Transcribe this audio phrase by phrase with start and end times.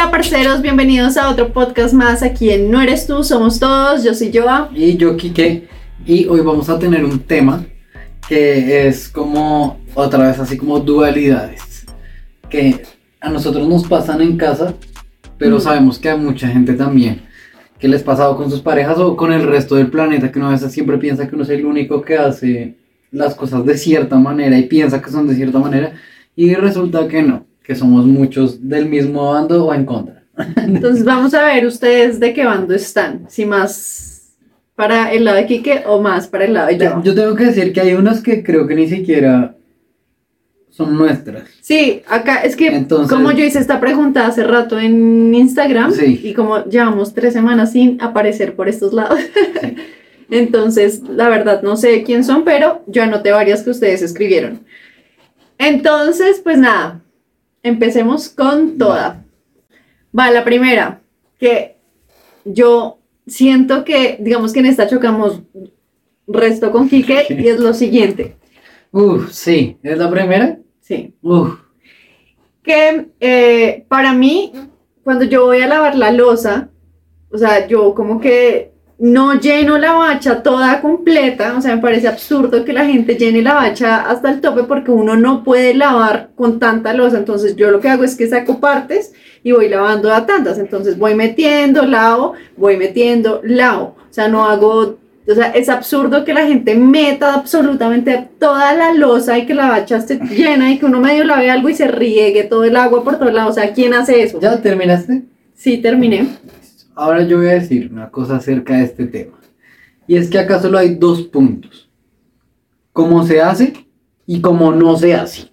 [0.00, 4.14] Hola parceros, bienvenidos a otro podcast más aquí en No Eres Tú, Somos Todos, yo
[4.14, 4.70] soy Joa.
[4.74, 5.68] Y yo, Kike,
[6.06, 7.66] y hoy vamos a tener un tema
[8.26, 11.84] que es como, otra vez, así como dualidades,
[12.48, 12.80] que
[13.20, 14.72] a nosotros nos pasan en casa,
[15.36, 15.60] pero Mm.
[15.60, 17.20] sabemos que a mucha gente también,
[17.78, 20.48] que les pasa o con sus parejas o con el resto del planeta, que uno
[20.48, 22.74] a veces siempre piensa que uno es el único que hace
[23.12, 25.92] las cosas de cierta manera y piensa que son de cierta manera,
[26.34, 30.24] y resulta que no, que somos muchos del mismo bando o en contra.
[30.56, 34.34] Entonces vamos a ver ustedes de qué bando están, si más
[34.74, 37.02] para el lado de Quique o más para el lado de Ya, Joa.
[37.04, 39.54] Yo tengo que decir que hay unas que creo que ni siquiera
[40.70, 41.44] son nuestras.
[41.60, 46.20] Sí, acá es que Entonces- como yo hice esta pregunta hace rato en Instagram Sí.
[46.24, 49.20] y como llevamos tres semanas sin aparecer por estos lados,
[49.60, 49.76] Sí.
[50.30, 54.58] entonces la verdad no sé quién son, pero yo anoté varias que ustedes escribieron.
[55.56, 57.00] Entonces, pues nada,
[57.62, 59.24] empecemos con toda.
[60.16, 61.00] Va, la primera,
[61.38, 61.76] que
[62.44, 65.42] yo siento que, digamos que en esta chocamos
[66.26, 68.36] resto con Quique y es lo siguiente.
[68.92, 70.58] Uf, sí, ¿es la primera?
[70.80, 71.14] Sí.
[71.22, 71.58] Uf,
[72.62, 74.52] que eh, para mí,
[75.02, 76.70] cuando yo voy a lavar la losa,
[77.30, 78.69] o sea, yo como que
[79.00, 83.40] no lleno la bacha toda completa, o sea, me parece absurdo que la gente llene
[83.40, 87.70] la bacha hasta el tope porque uno no puede lavar con tanta losa, entonces yo
[87.70, 91.86] lo que hago es que saco partes y voy lavando a tantas, entonces voy metiendo,
[91.86, 94.98] lavo, voy metiendo, lavo, o sea, no hago...
[95.28, 99.68] O sea, es absurdo que la gente meta absolutamente toda la losa y que la
[99.68, 103.04] bacha esté llena y que uno medio lave algo y se riegue todo el agua
[103.04, 103.52] por todos lados.
[103.52, 104.40] O sea, ¿quién hace eso?
[104.40, 105.22] ¿ya terminaste?
[105.54, 106.26] Sí, terminé.
[107.00, 109.38] Ahora yo voy a decir una cosa acerca de este tema.
[110.06, 111.90] Y es que acá solo hay dos puntos.
[112.92, 113.86] Cómo se hace
[114.26, 115.50] y cómo no se hace.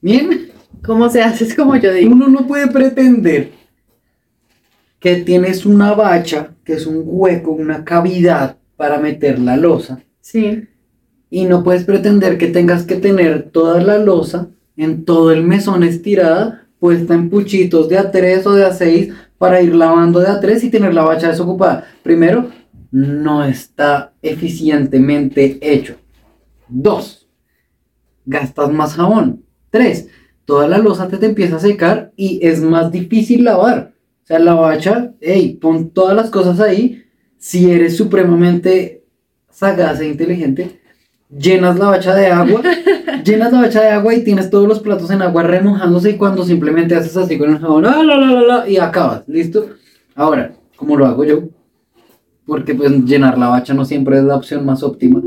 [0.00, 0.52] Bien,
[0.84, 1.42] ¿Cómo se hace?
[1.42, 2.12] Es como yo digo.
[2.12, 3.50] uno no puede pretender
[5.00, 10.00] que tienes una bacha, que es un hueco, una cavidad para meter la losa.
[10.20, 10.68] Sí.
[11.30, 15.82] Y no puedes pretender que tengas que tener toda la losa en todo el mesón
[15.82, 20.68] estirada, puesta en puchitos de A3 o de A6 para ir lavando de A3 y
[20.68, 21.86] tener la bacha desocupada.
[22.02, 22.50] Primero,
[22.90, 25.96] no está eficientemente hecho.
[26.68, 27.26] Dos,
[28.26, 29.42] gastas más jabón.
[29.70, 30.08] Tres,
[30.44, 33.94] toda la losa te, te empieza a secar y es más difícil lavar.
[34.22, 37.02] O sea, la bacha, hey, pon todas las cosas ahí.
[37.38, 39.06] Si eres supremamente
[39.50, 40.79] sagaz e inteligente,
[41.30, 42.62] llenas la bacha de agua,
[43.24, 46.44] llenas la bacha de agua y tienes todos los platos en agua remojándose y cuando
[46.44, 49.70] simplemente haces así con el jabón, ah, la, la, la, la, y acabas, ¿listo?
[50.14, 51.44] Ahora, ¿cómo lo hago yo?
[52.46, 55.22] Porque pues llenar la bacha no siempre es la opción más óptima.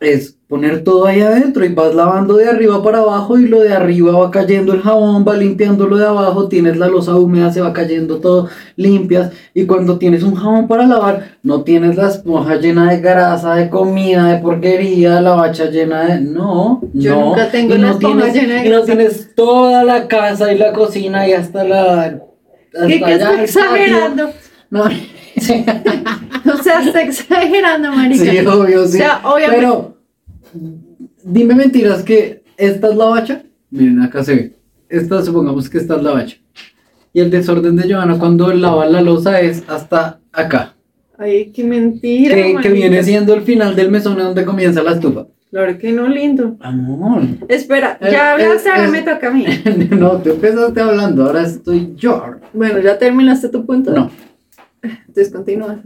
[0.00, 3.72] Es poner todo ahí adentro y vas lavando de arriba para abajo y lo de
[3.72, 7.60] arriba va cayendo el jabón, va limpiando lo de abajo, tienes la losa húmeda, se
[7.60, 12.56] va cayendo todo, limpias y cuando tienes un jabón para lavar, no tienes la esponja
[12.56, 16.20] llena de grasa, de comida, de porquería, la bacha llena de...
[16.20, 17.26] No, Yo no.
[17.26, 20.58] nunca tengo la no esponja tienes, llena de y no tienes toda la casa y
[20.58, 22.02] la cocina y hasta la...
[22.74, 24.30] hasta ¿Qué, allá patio.
[24.70, 24.88] No,
[25.36, 25.64] sí,
[26.52, 28.24] O sea, está exagerando, marica.
[28.24, 28.96] sí, obvio, sí.
[28.96, 29.56] O sea, obviamente.
[29.56, 29.96] Pero,
[31.24, 33.42] dime mentiras que esta es la bacha.
[33.70, 34.56] Miren, acá se ve.
[34.88, 36.36] Esta, supongamos que esta es la bacha.
[37.12, 40.74] Y el desorden de Johanna cuando lava la losa es hasta acá.
[41.18, 42.34] Ay, qué mentira.
[42.62, 45.26] Que, viene siendo el final del mesón donde comienza la estufa.
[45.50, 46.56] Claro que no, lindo.
[46.60, 47.22] Amor.
[47.48, 48.90] Espera, Eh, ya hablaste, eh, ahora eh.
[48.90, 49.44] me toca a mí.
[49.90, 52.24] no, tú empezaste hablando, ahora estoy yo.
[52.52, 53.90] Bueno, ya terminaste tu punto.
[53.90, 54.10] No,
[54.82, 55.82] Entonces continúa.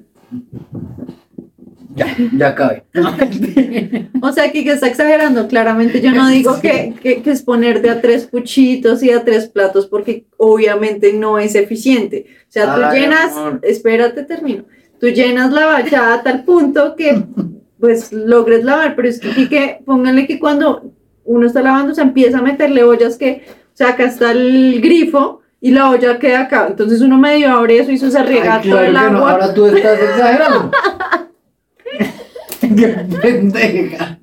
[1.94, 2.84] ya, ya acabé.
[4.22, 6.00] O sea, aquí que está exagerando, claramente.
[6.00, 9.49] Yo no digo que, que, que es poner de a tres puchitos y a tres
[9.49, 12.27] platos, porque obviamente no es eficiente.
[12.49, 13.60] O sea, tú llenas, amor.
[13.62, 14.65] espérate, termino.
[14.99, 17.22] Tú llenas la bacha a tal punto que
[17.78, 20.91] pues logres lavar, pero es que, que pónganle que cuando
[21.25, 25.43] uno está lavando se empieza a meterle ollas que, o sea, acá está el grifo
[25.65, 26.67] y la olla queda acá.
[26.69, 29.31] Entonces uno medio abre eso y eso se riega todo claro el no, agua.
[29.31, 30.71] ahora tú estás exagerando.
[32.61, 32.88] Qué
[33.23, 34.19] pendeja.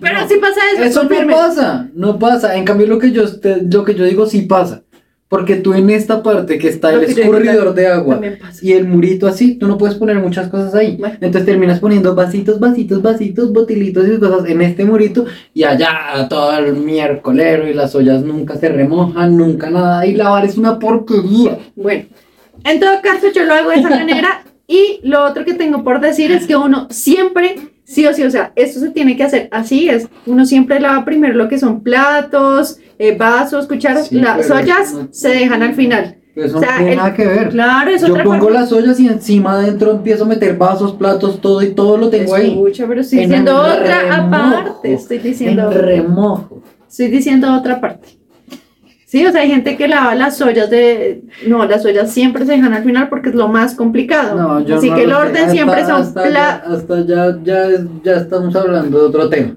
[0.00, 0.84] Pero No, sí pasa eso.
[0.84, 2.54] Eso no pasa, no pasa.
[2.56, 3.24] En cambio, lo que yo,
[3.68, 4.84] lo que yo digo sí pasa.
[5.32, 8.20] Porque tú en esta parte que está el escurridor de agua
[8.60, 11.00] y el murito así, tú no puedes poner muchas cosas ahí.
[11.22, 15.24] Entonces terminas poniendo vasitos, vasitos, vasitos, botilitos y cosas en este murito
[15.54, 20.04] y allá todo el miércolero y las ollas nunca se remojan, nunca nada.
[20.04, 21.58] Y lavar es una porquería.
[21.76, 22.04] Bueno,
[22.64, 26.02] en todo caso yo lo hago de esa manera y lo otro que tengo por
[26.02, 29.48] decir es que uno siempre Sí o sí, o sea, esto se tiene que hacer
[29.50, 30.08] así es.
[30.26, 35.08] Uno siempre lava primero lo que son platos, eh, vasos, cucharas, Sí, las ollas no-
[35.10, 36.16] se dejan al final.
[36.34, 37.48] Eso O sea, no tiene el- nada que ver.
[37.50, 41.40] Claro, es Yo otra pongo las ollas y encima adentro empiezo a meter vasos, platos,
[41.42, 42.50] todo y todo lo tengo ahí.
[42.52, 44.92] Escucha, pero estoy En diciendo otra remojo, aparte.
[44.94, 46.62] Estoy diciendo, En remojo.
[46.88, 48.08] estoy diciendo otra parte.
[49.12, 51.22] Sí, o sea, hay gente que lava las ollas de.
[51.46, 54.38] No, las ollas siempre se dejan al final porque es lo más complicado.
[54.38, 57.82] No, yo Así no que el orden siempre son hasta ya, hasta ya, ya, es-
[58.02, 59.56] ya estamos hablando de otro tema.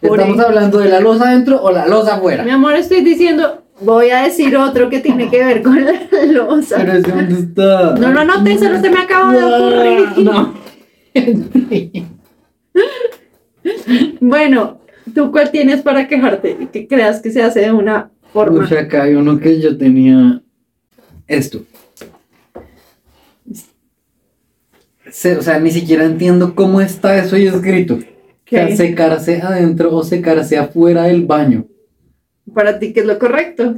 [0.00, 2.44] Estamos hablando de la losa adentro o la losa afuera.
[2.44, 5.92] Mi amor, estoy diciendo, voy a decir otro que tiene que ver con la
[6.30, 6.76] losa.
[6.78, 7.94] Pero ese dónde está.
[7.96, 10.24] No lo anoté, solo se me acaba de ocurrir.
[10.24, 10.54] No.
[14.20, 14.78] Bueno,
[15.14, 18.66] ¿tú cuál tienes para quejarte que creas que se hace de una forma?
[18.68, 20.42] Uy, acá hay uno que yo tenía.
[21.26, 21.62] Esto.
[25.10, 27.94] Se- o sea, ni siquiera entiendo cómo está eso ahí escrito.
[27.94, 28.76] O sea, ¿Qué?
[28.76, 31.66] secarse adentro o secarse afuera del baño.
[32.52, 33.76] Para ti, ¿qué es lo correcto?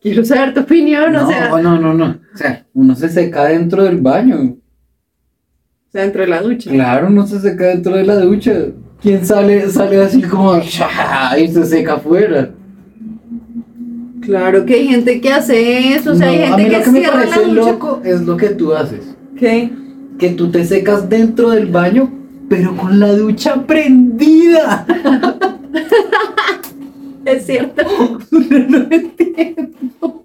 [0.00, 2.20] Quiero saber tu opinión, No, o sea, no, no, no.
[2.34, 4.36] O sea, uno se seca dentro del baño.
[4.42, 6.70] o sea, dentro de la ducha.
[6.70, 8.52] Claro, uno se seca dentro de la ducha.
[9.00, 12.50] ¿Quién sale, sale así como y se seca afuera?
[14.28, 16.76] Claro que hay gente que hace eso, o sea, hay No, a gente mí que
[16.76, 17.70] lo que me cierra la parece ducha.
[17.70, 19.16] loco es lo que tú haces.
[19.38, 19.70] ¿Qué?
[20.18, 22.12] Que tú te secas dentro del baño,
[22.46, 24.86] pero con la ducha prendida.
[27.24, 27.82] Es cierto.
[28.30, 30.24] no entiendo.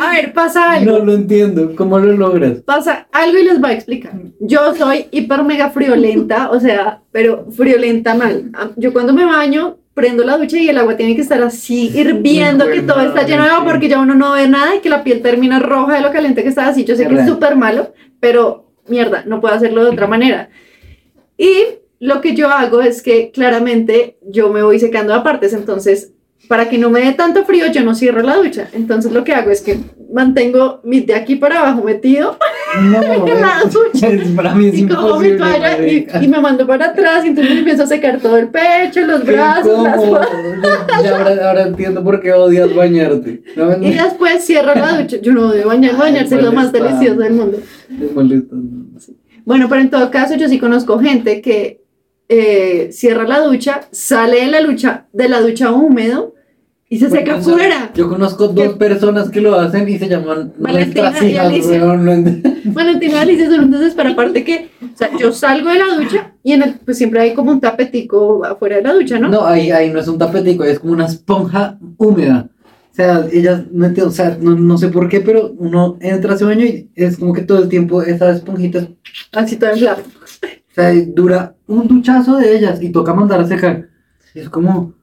[0.00, 0.92] A ver, pasa algo.
[0.98, 1.74] No lo entiendo.
[1.76, 2.58] ¿Cómo lo logras?
[2.60, 4.12] Pasa algo y les voy a explicar.
[4.38, 8.52] Yo soy hiper mega friolenta, o sea, pero friolenta mal.
[8.76, 12.70] Yo cuando me baño, prendo la ducha y el agua tiene que estar así hirviendo,
[12.70, 15.02] que todo está lleno de agua porque ya uno no ve nada y que la
[15.02, 16.84] piel termina roja de lo caliente que está así.
[16.84, 20.50] Yo sé que es súper malo, pero mierda, no puedo hacerlo de otra manera.
[21.36, 21.64] Y
[21.98, 26.12] lo que yo hago es que claramente yo me voy secando a partes, entonces
[26.46, 28.68] para que no me dé tanto frío yo no cierro la ducha.
[28.72, 29.78] Entonces lo que hago es que
[30.12, 32.38] mantengo mi de aquí para abajo metido
[32.82, 34.08] No, En la ducha.
[34.12, 37.52] es- para mí es y cojo mi toalla y, me mando para atrás y entonces
[37.54, 40.22] me empiezo a secar todo el pecho, los brazos, las incómodo.
[40.22, 41.02] espalda.
[41.02, 43.42] Ya ahora, ahora entiendo por qué odias bañarte.
[43.56, 45.16] No, y después cierro la ducha.
[45.20, 47.58] Yo no odio bañar, Ay, bañarse es lo más delicioso del mundo.
[49.44, 51.80] Bueno, pero en todo caso yo sí conozco gente que
[52.28, 56.34] eh, cierra la ducha, sale de la ducha, de la ducha húmedo
[56.90, 57.92] y se seca Bueno, afuera.
[57.94, 61.84] Yo conozco dos personas que lo hacen y se llaman Valentina y Alicia.
[62.64, 66.52] Valentina Alicia son entonces, pero aparte que, o sea, yo salgo de la ducha y
[66.52, 69.28] en el, pues siempre hay como un tapetico afuera de la ducha, ¿no?
[69.28, 72.48] No, ahí, ahí no es un tapetico, es como una esponja húmeda.
[72.90, 76.32] O sea, ellas, no entiendo, o sea, no, no sé por qué, pero uno entra
[76.32, 78.88] a ese baño y es como que todo el tiempo esas esponjitas,
[79.32, 80.02] Así flaco.
[80.17, 80.17] o
[80.80, 83.88] sea, dura un duchazo de ellas y toca mandar a secar.
[84.34, 84.94] Y es como,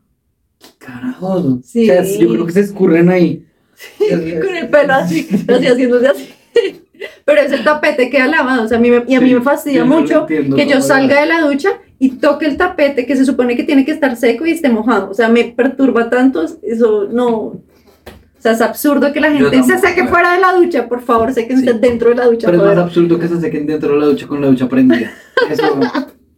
[0.78, 1.90] carajos, Sí.
[1.90, 3.46] o sea, yo creo que se escurren ahí.
[4.00, 6.30] con el pelo así, así haciéndose así.
[7.26, 9.42] Pero ese tapete queda lavado, o sea, a mí me, y a mí Sí, me
[9.42, 11.70] fastidia mucho entiendo, que yo salga de la ducha
[12.00, 15.10] y toque el tapete que se supone que tiene que estar seco y esté mojado.
[15.10, 17.60] O sea, me perturba tanto, eso no.
[18.46, 21.72] Sea, es absurdo que la gente se saque fuera de la ducha, por favor, séquense
[21.72, 21.80] Sí.
[21.80, 22.46] dentro de la ducha.
[22.46, 25.12] Pero es más absurdo que se sequen dentro de la ducha con la ducha prendida.
[25.50, 25.80] Eso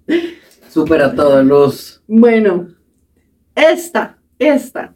[0.69, 2.01] supera todos los...
[2.07, 2.67] Bueno,
[3.55, 4.95] esta, esta,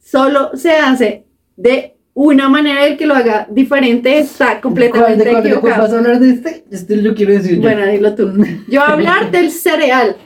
[0.00, 1.26] solo se hace
[1.56, 5.82] de una manera el que lo haga diferente está ¿Cuál, completamente de cuál, de equivocado.
[5.82, 6.64] vas a hablar de este?
[6.70, 7.62] Este yo quiero decir yo.
[7.62, 8.32] Bueno, dilo tú.
[8.68, 10.16] Yo voy a hablar del cereal.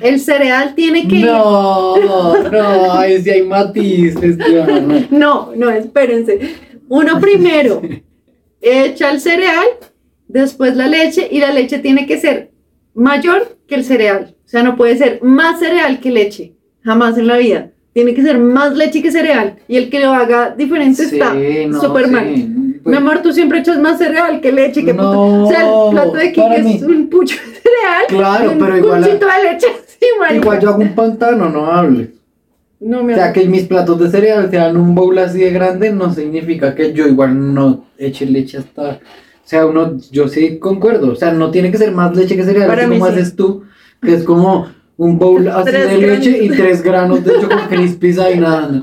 [0.00, 1.20] El cereal tiene que.
[1.20, 1.96] No,
[2.50, 5.06] no, ahí sí hay matices, tío, no.
[5.10, 6.56] No, no, espérense.
[6.88, 7.80] Uno primero
[8.60, 9.66] echa el cereal,
[10.28, 12.52] después la leche y la leche tiene que ser
[12.94, 14.36] mayor que el cereal.
[14.44, 16.54] O sea, no puede ser más cereal que leche.
[16.82, 17.70] Jamás en la vida.
[17.92, 19.56] Tiene que ser más leche que cereal.
[19.68, 22.10] Y el que lo haga diferente está no, súper sí.
[22.10, 22.61] mal.
[22.82, 24.92] Pues, Mi amor, tú siempre echas más cereal que leche, que.
[24.92, 28.04] No, O sea, el plato de Kike es un pucho de cereal.
[28.08, 29.66] Claro, y un pero igual, cuchito de leche.
[29.86, 32.10] Sí, igual yo hago un pantano, no hable.
[32.80, 35.92] No me O sea, que mis platos de cereal sean un bowl así de grande
[35.92, 38.94] no significa que yo igual no eche leche hasta...
[38.94, 38.98] O
[39.44, 41.12] sea, uno, yo sí concuerdo.
[41.12, 43.12] O sea, no tiene que ser más leche que cereal, Para así como sí.
[43.12, 43.62] haces tú,
[44.00, 48.18] que es como un bowl así Tres de leche y tres granos de chocolate crispies
[48.18, 48.82] ahí nada.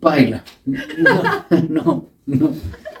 [0.00, 0.44] Baila.
[0.64, 1.22] No,
[1.68, 2.50] no, no.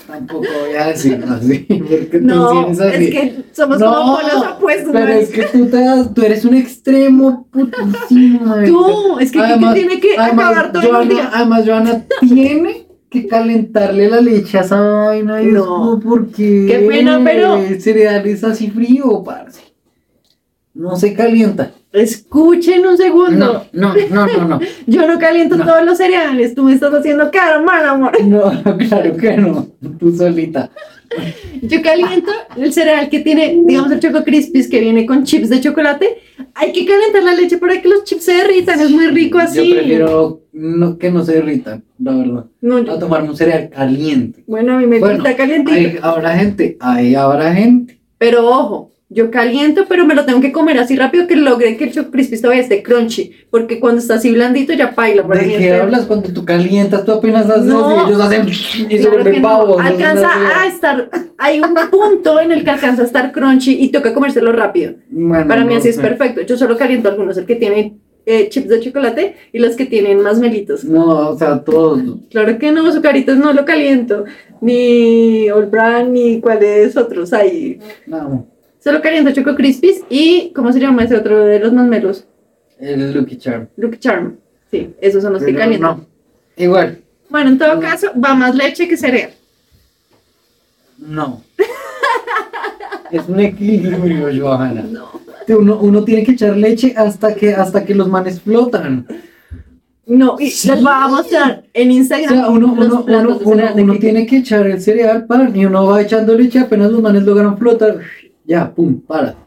[0.06, 3.04] Tampoco voy a decirlo así, porque No, tú sí eres así.
[3.04, 4.92] es que somos No, como polos opuestos.
[4.92, 5.20] Pero marica.
[5.22, 8.54] es que tú, te das- tú eres un extremo putísimo.
[8.66, 11.30] Tú, es que Kike tiene que acabar todo el Joana, día.
[11.34, 15.42] Además, Joana tiene que calentarle la leche a esa vaina.
[15.42, 15.58] Y No.
[15.60, 16.66] es como, ¿por qué?
[16.68, 19.60] Qué pena, pero- El cereal es así frío, parce.
[20.76, 21.72] No se calienta.
[21.92, 23.64] Escuchen un segundo.
[23.72, 24.60] No, no, no, no, no.
[24.86, 25.64] Yo no caliento No.
[25.64, 26.54] todos los cereales.
[26.54, 28.12] Tú me estás haciendo cara mal, amor.
[28.24, 28.50] No,
[28.88, 29.66] claro que no.
[29.98, 30.70] Tú solita.
[31.62, 35.60] Yo caliento el cereal que tiene, digamos, el Choco Crispies que viene con chips de
[35.60, 36.18] chocolate.
[36.54, 38.78] Hay que calentar la leche para que los chips se derritan.
[38.78, 39.66] Es muy rico así.
[39.70, 42.44] Yo prefiero no, que no se derrita, la verdad.
[42.60, 44.44] No, yo- A tomarme un cereal caliente.
[44.46, 45.72] bueno, a mí me Bueno, gusta calientito.
[45.72, 47.98] Ahí habrá gente, ahí habrá gente.
[48.18, 51.84] Pero ojo, yo caliento, pero me lo tengo que comer así rápido que logre que
[51.84, 53.30] el Choco Crispies todavía esté crunchy.
[53.50, 55.22] Porque cuando está así blandito ya paila.
[55.22, 57.04] ¿De qué hablas cuando tú calientas?
[57.04, 58.00] Tú apenas haces No.
[58.00, 59.48] así, ellos hacen y se Claro que vuelven no.
[59.48, 59.80] pavos.
[59.80, 60.28] Alcanza
[60.60, 61.08] a estar,
[61.38, 64.94] hay un punto en el que alcanza a estar crunchy y toca comérselo rápido.
[65.08, 66.40] Bueno, Para mí así es perfecto.
[66.42, 67.94] Yo solo caliento algunos, el que tiene
[68.26, 70.82] eh, chips de chocolate y los que tienen más melitos.
[70.82, 72.00] No, o sea, todos.
[72.28, 74.24] Claro que no, azucaritos no lo caliento.
[74.60, 77.78] Ni All Brand, ni cuáles otros hay.
[78.08, 78.48] No,
[78.86, 82.24] Solo caliento Choco Crispies y, ¿cómo se llama ese otro de los masmelos?
[82.78, 83.66] el Lucky Charm.
[83.76, 84.36] Luke Charm.
[84.70, 86.06] Sí, esos son los que no.
[86.56, 87.80] Igual, Bueno, en todo No.
[87.80, 89.30] caso, va más leche que cereal.
[90.98, 91.42] no.
[93.10, 94.82] es un equilibrio, Johanna.
[94.88, 95.10] No.
[95.48, 99.04] Uno, uno tiene que echar leche hasta que, hasta que los manes flotan.
[100.06, 100.68] No, y Sí.
[100.68, 102.28] les voy a mostrar en O Instagram.
[102.32, 106.02] sea, uno, uno, uno, uno, que- tiene que echar el cereal para, y uno va
[106.02, 107.98] echando leche, apenas los manes logran flotar,
[108.46, 109.46] ya, pum, para.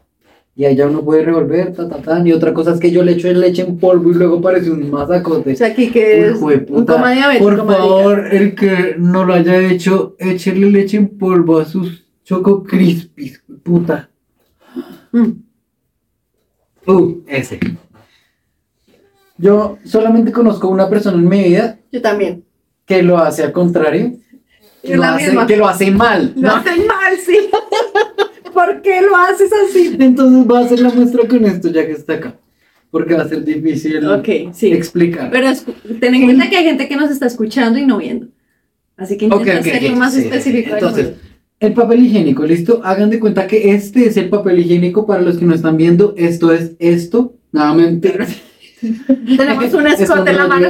[0.56, 2.22] Y ya uno puede revolver, ta, ta, ta.
[2.22, 4.90] Y otra cosa es que yo le echo leche en polvo y luego parece un
[4.90, 5.54] masacote.
[5.54, 7.44] O sea, aquí que es de un coma diabético.
[7.44, 12.62] Por favor, el que no lo haya hecho, échele leche en polvo a sus choco
[12.62, 14.10] crispies, puta.
[15.12, 15.30] Mm.
[16.86, 17.58] Uh, ese.
[19.38, 22.44] Yo solamente conozco una persona en mi vida Yo también.
[22.84, 24.12] que lo hace al contrario.
[24.82, 26.34] Yo lo, hace, que lo hace mal.
[26.36, 26.54] Lo ¿no?
[26.56, 27.38] hacen mal, sí.
[28.52, 29.96] ¿Por qué lo haces así?
[29.98, 32.36] Entonces voy a hacer la muestra con esto ya que está acá.
[32.90, 34.72] Porque va a ser difícil Ok, sí.
[34.72, 35.30] explicar.
[35.30, 35.48] Pero
[36.00, 38.26] ten en cuenta que hay gente que nos está escuchando y no viendo.
[38.96, 40.74] Así que intenta ser lo más sí, específico.
[40.74, 41.10] entonces.
[41.60, 42.80] El papel higiénico, ¿listo?
[42.82, 46.14] Hagan de cuenta que este es el papel higiénico para los que no están viendo.
[46.16, 47.34] Esto es esto.
[47.52, 48.18] Nuevamente.
[49.36, 50.68] tenemos un Es escote en la mano.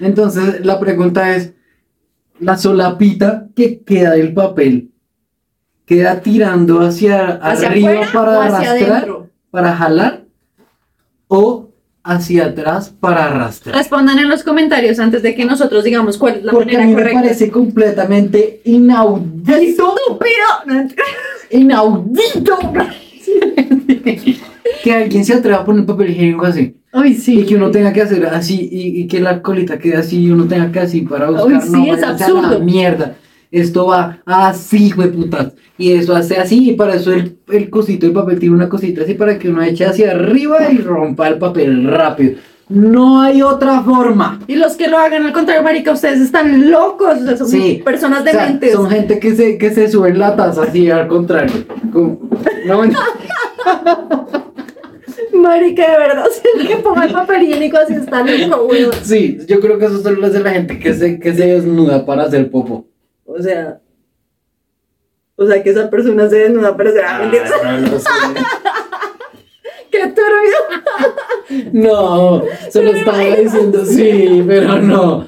[0.00, 1.52] Entonces, la pregunta es:
[2.40, 4.90] ¿la solapita que queda del papel
[5.88, 8.90] queda tirando hacia, ¿Hacia arriba afuera para hacia arrastrar?
[8.92, 9.30] adentro?
[9.50, 10.20] ¿Para jalar?
[11.28, 11.70] ¿O
[12.04, 13.74] hacia atrás para arrastrar?
[13.74, 16.98] Respondan en los comentarios antes de que nosotros digamos cuál es la Porque a manera
[17.00, 19.52] mí me parece completamente inaudito.
[19.52, 20.94] ¡Estúpido!
[21.50, 22.58] Inaudito
[24.84, 27.40] que alguien se atreva a poner papel higiénico así Ay, sí.
[27.40, 30.30] y que uno tenga que hacer así y, y que la colita quede así y
[30.30, 32.60] uno tenga que así para buscar sí, no, es váyanse a la absurdo.
[32.60, 33.14] mierda
[33.50, 38.06] esto va así güey putas y eso hace así y para eso el, el cosito
[38.06, 41.38] del papel tiene una cosita así para que uno eche hacia arriba y rompa el
[41.38, 42.38] papel rápido
[42.68, 47.16] no hay otra forma Y los que lo hagan al contrario, marica, ustedes están locos.
[47.22, 47.80] O sea, son Sí.
[47.82, 48.72] personas O sea, dementes.
[48.74, 51.50] son gente que se, que se sube en la taza así al contrario
[51.90, 52.20] Como-
[52.66, 52.82] no,
[55.32, 56.24] Marica, de verdad.
[56.26, 58.90] O sea, el que ponga el papel higiénico así está loco, weón.
[59.02, 62.04] Sí, yo creo que eso solo lo hace la gente que se, que se desnuda
[62.04, 62.86] para hacer popo.
[63.38, 63.80] O sea.
[65.36, 67.42] O sea, que esa persona se desnuda, pero se va a mentir.
[67.42, 68.08] no lo sé.
[69.90, 71.14] ¡Qué turbio!
[71.72, 75.26] No, solo estaba diciendo sí, pero no.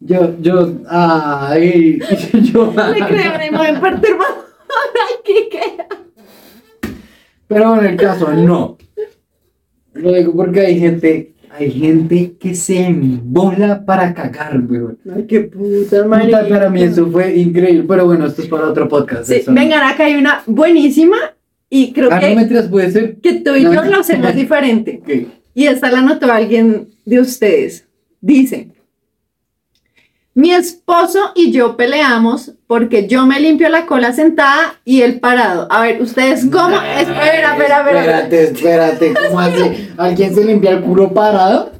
[0.00, 2.00] Yo, yo, ay,
[2.52, 2.72] yo.
[2.74, 4.44] Le creo una imagen perturbadora
[5.16, 5.84] aquí que.
[7.46, 8.78] Pero en el caso, no.
[9.92, 14.98] Lo digo porque hay gente, hay gente que se embola para cagar, weón.
[15.14, 15.66] Ay, qué puta,
[15.98, 16.48] Puta, marica.
[16.48, 17.84] para mí eso fue increíble.
[17.88, 19.24] Pero bueno, esto es para otro podcast.
[19.28, 19.52] Sí, eso.
[19.52, 21.16] vengan, acá hay una buenísima
[21.68, 23.16] y creo Ah, que, mentiras, puede ser.
[23.16, 23.90] que tú y No, yo no.
[23.90, 25.02] lo hacemos diferente.
[25.54, 27.86] Y esta la notó alguien de ustedes.
[28.20, 28.68] Dice,
[30.40, 35.66] mi esposo y yo peleamos porque yo me limpio la cola sentada y él parado.
[35.70, 36.76] A ver, ¿ustedes cómo?
[36.80, 38.00] espera, espera, espera.
[38.00, 39.90] Espérate, espérate, ¿cómo así?
[39.98, 41.72] ¿Alguien se limpia el culo parado?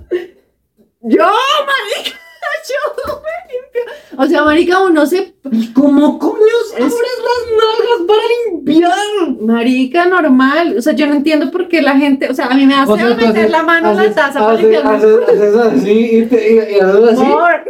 [1.02, 2.18] Yo, marica,
[2.68, 3.80] yo me limpio.
[4.18, 5.34] O sea, marica, uno se...
[5.50, 9.40] ¿Y cómo coños Es- abres las nalgas para limpiar?
[9.40, 10.74] Marica, normal.
[10.76, 12.28] O sea, yo no entiendo por qué la gente...
[12.28, 14.02] O sea, a mí me hace O sea, tú meter haces- la mano en la
[14.02, 14.90] haces- taza para limpiarme.
[14.96, 17.22] haces- haces así y, te, y, y haces así.
[17.22, 17.64] Amor,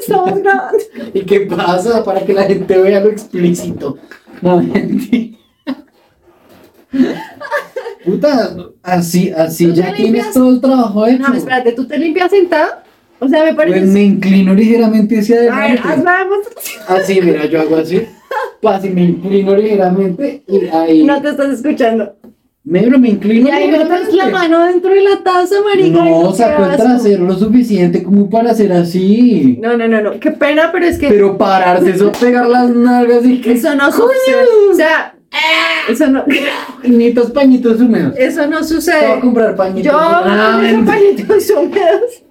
[0.00, 0.78] estamos grabando.
[1.14, 2.02] ¿Y qué pasa?
[2.04, 3.96] Para que la gente vea lo explícito.
[4.42, 5.36] No, mentira.
[8.04, 10.32] Puta, así, así ¿Tú te ya tienes limpias?
[10.32, 11.28] todo el trabajo hecho.
[11.28, 12.84] No, espérate, ¿tú te limpias sentada?
[13.18, 13.78] O sea, me parece.
[13.80, 15.88] Pues me inclino ligeramente hacia a ver, adelante.
[15.88, 16.26] haz la
[16.88, 18.02] Así, mira, yo hago así.
[18.62, 21.04] Así me inclino ligeramente y ahí.
[21.04, 22.14] No te estás escuchando.
[22.68, 26.04] Me, me inclino Y ahí metes la mano dentro de la taza, marica.
[26.04, 29.56] No, saco el trasero lo suficiente como para hacer así.
[29.62, 30.18] No, no, no, no.
[30.18, 33.52] Qué pena, pero es que Pero pararse, eso pegar las nalgas y que.
[33.52, 34.44] eso no sucede.
[34.72, 35.14] O sea,
[35.88, 36.24] eso no,
[36.82, 38.14] Pañitos, pañitos húmedos.
[38.18, 39.20] eso no Te voy a sucede.
[39.20, 39.84] comprar pañitos.
[39.84, 42.22] Yo Ah, utilizo pañitos húmedos.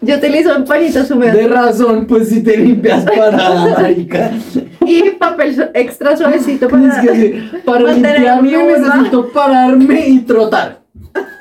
[0.00, 4.30] Yo utilizo pañitos húmedos de razón, pues si te limpias parada, marica.
[4.86, 7.00] y papel extra suavecito Es para.
[7.02, 10.82] que sí, para limpiarme necesito pararme y trotar.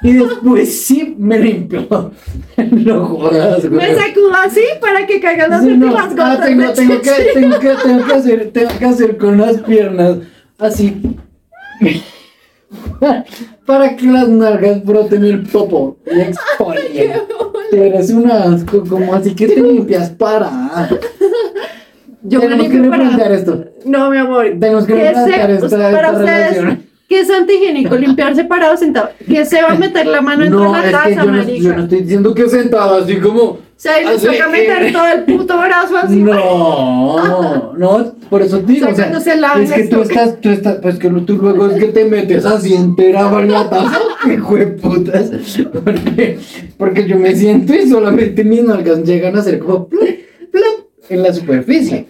[0.03, 1.87] Y después sí me limpio.
[2.71, 3.89] No jodas, güey.
[3.89, 5.69] Me sacudo así para que caigan las no.
[5.73, 7.33] últimas Ah, tengo, que, chichi.
[7.33, 10.17] tengo, que, tengo, que hacer, tengo que hacer con las piernas
[10.59, 11.01] así.
[13.65, 17.13] Para que las nalgas broten el popo y exfolien.
[17.71, 20.89] Eres un asco, como así que te limpias para.
[22.21, 23.65] Yo Tenemos que replantear esto.
[23.85, 24.45] No, mi amor.
[24.59, 26.83] Tenemos que ¿Qué replantear esta, para esta ustedes, relación.
[27.13, 27.95] ¿Qué es antihigiénico?
[27.95, 29.11] Limpiarse parado sentado.
[29.27, 31.37] ¿Qué se va a meter la mano dentro No, es la que taza, yo no,
[31.37, 31.63] marica?
[31.63, 33.41] yo no estoy diciendo que sentado así como.
[33.43, 36.15] O sea, y así, toca meter eh, todo el puto brazo así.
[36.15, 40.49] No, no, por eso te digo, o sea, Sacándose la es que tú estás, tú
[40.49, 43.99] estás, pues que tú luego es que te metes así entera por la taza,
[44.33, 45.31] hijo de putas,
[45.83, 46.39] porque,
[46.77, 50.07] porque yo me siento y solamente mis nalgas llegan a ser como plop,
[50.51, 52.07] plop, en la superficie.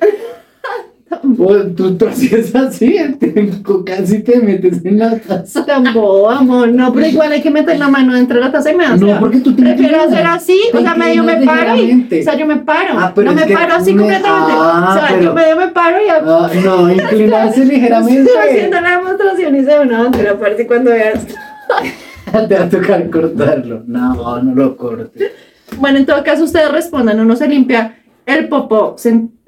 [1.39, 3.51] O tú, tú haces así, te-
[3.85, 5.65] casi te metes en la taza.
[5.65, 6.69] Tan bobo, amor.
[6.69, 9.03] No, pero igual hay que meter la mano dentro de la taza y me hace.
[9.03, 12.07] No, porque tú te Prefiero hacer así, o sea, medio me paro y.
[12.19, 12.93] O sea, yo me paro.
[12.99, 14.51] Ah, no me paro así me- completamente.
[14.55, 16.31] Ah, o sea, pero- yo medio me paro y hago.
[16.31, 18.21] Ah, no, inclinarse ligeramente.
[18.23, 21.25] Estoy haciendo la demostración y se ve una bandera aparte cuando veas.
[22.47, 23.83] Te va a tocar cortarlo.
[23.85, 25.31] No, no lo cortes.
[25.77, 28.95] Bueno, en todo caso, ustedes respondan, uno se limpia el popó,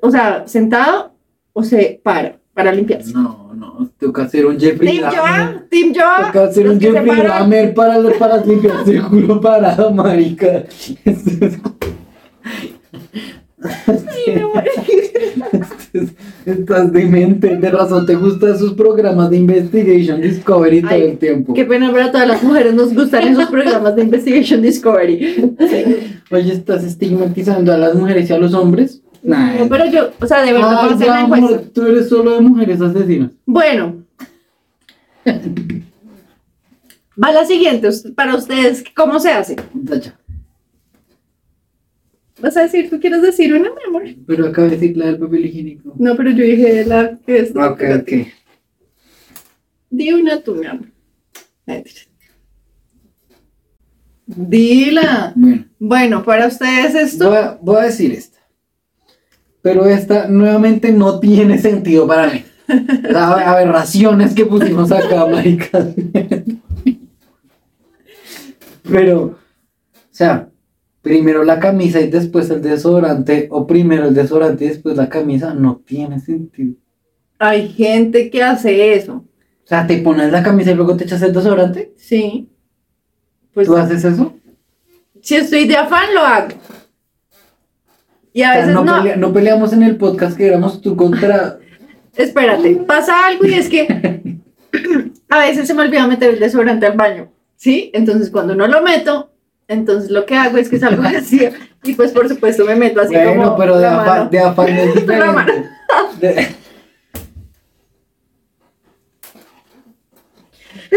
[0.02, 1.15] o sea, sentado
[1.56, 3.14] o se para para limpiarse.
[3.14, 5.12] No, no, toca hacer un Jeffrey Team.
[5.14, 6.32] Joan, Team Joan.
[6.32, 7.22] Toca hacer un Jeffrey.
[7.22, 10.64] Dahmer para, para limpiarse el culo parado, marica.
[13.88, 14.54] Ay, no,
[16.46, 21.54] Estás demente, de razón, te gustan esos programas de investigation, discovery todo el tiempo.
[21.54, 25.56] Qué pena, pero a todas las mujeres nos gustan esos programas de Investigation Discovery.
[26.32, 29.02] Oye, ¿estás estigmatizando a las mujeres y a los hombres?
[29.26, 29.56] Nah.
[29.58, 31.62] No, pero yo, o sea, de verdad, la encuesta.
[31.74, 33.32] tú eres solo de mujeres asesinas.
[33.46, 34.04] Bueno.
[37.22, 39.56] Va la siguiente, para ustedes, ¿cómo se hace?
[39.88, 40.20] Tacha.
[42.42, 44.04] ¿Vas a decir, tú quieres decir una, mi amor?
[44.28, 45.94] Pero acabo de decir la del papel higiénico.
[45.98, 47.56] No, pero yo dije la que es.
[47.56, 48.12] Ok, ok.
[49.90, 50.88] Di una tú, mi amor.
[54.28, 55.34] Dila.
[55.36, 57.30] Bueno, Bueno, para ustedes esto.
[57.30, 58.35] voy a, voy a decir esta.
[59.66, 62.46] Pero esta nuevamente no tiene sentido para mí.
[63.02, 65.88] Las aberraciones que pusimos acá, marica.
[68.84, 69.36] Pero, o
[70.12, 70.50] sea,
[71.02, 75.56] primero la camisa y después el desodorante, o primero el desodorante y después la camisa,
[75.56, 76.76] no tiene sentido.
[77.40, 79.14] Hay gente que hace eso.
[79.16, 81.92] O sea, te pones la camisa y luego te echas el desodorante.
[81.98, 82.52] Sí.
[83.52, 84.32] Pues ¿Tú haces eso?
[85.24, 86.50] si estoy de afán, lo hago.
[88.38, 88.98] Y a O sea, veces no, no.
[89.02, 91.58] pelea- no peleamos en el podcast que éramos tú contra.
[92.18, 93.88] Espérate, pasa algo y es que
[95.30, 97.32] a veces se me olvida meter el desodorante al baño.
[97.56, 97.92] ¿Sí?
[97.94, 99.32] Entonces cuando no lo meto,
[99.70, 101.48] entonces lo que hago es que salgo así
[101.86, 104.94] y pues por supuesto me meto así bueno, como pero de afán, de afán es
[104.96, 105.54] diferente.
[106.20, 106.48] De-